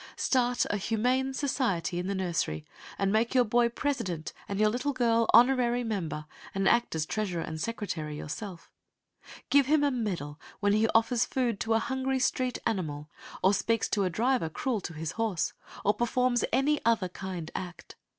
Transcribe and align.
Start 0.15 0.65
a 0.71 0.77
humane 0.77 1.31
society 1.35 1.99
in 1.99 2.07
the 2.07 2.15
nursery 2.15 2.65
and 2.97 3.11
make 3.13 3.35
your 3.35 3.43
boy 3.43 3.69
president 3.69 4.33
and 4.49 4.59
your 4.59 4.69
little 4.69 4.93
girl 4.93 5.29
honorary 5.31 5.83
member, 5.83 6.25
and 6.55 6.67
act 6.67 6.95
as 6.95 7.05
treasurer 7.05 7.43
and 7.43 7.61
secretary 7.61 8.17
yourself. 8.17 8.71
Give 9.51 9.67
him 9.67 9.83
a 9.83 9.91
medal 9.91 10.39
when 10.59 10.73
he 10.73 10.87
offers 10.95 11.25
food 11.27 11.59
to 11.59 11.75
a 11.75 11.77
hungry 11.77 12.17
street 12.17 12.57
animal 12.65 13.11
or 13.43 13.53
speaks 13.53 13.87
to 13.89 14.03
a 14.03 14.09
driver 14.09 14.49
cruel 14.49 14.81
to 14.81 14.93
his 14.95 15.11
horse, 15.11 15.53
or 15.85 15.93
performs 15.93 16.43
any 16.51 16.83
other 16.83 17.07
kind 17.07 17.51
act. 17.53 17.95